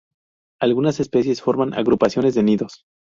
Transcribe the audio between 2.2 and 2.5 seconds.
de